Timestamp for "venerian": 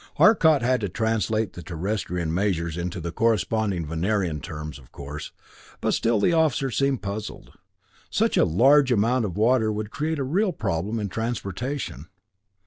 3.85-4.39